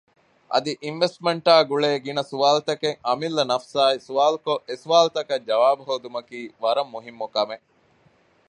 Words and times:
އަދި 0.51 0.73
އިންވެސްޓްމަންޓާ 0.83 1.53
ގުޅޭ 1.69 1.89
ގިނަ 2.05 2.23
ސުވާލުތަކެއް 2.31 2.97
އަމިއްލަ 3.07 3.43
ނަފުސާއި 3.49 3.97
ސުވާލުކޮށް 4.07 4.63
އެސުވާލުތަކަށް 4.69 5.45
ޖަވާބު 5.47 5.81
ހޯދުމަކީ 5.87 6.39
ވަރަށް 6.63 6.91
މުހިންމު 6.93 7.27
ކަމެއް 7.35 7.65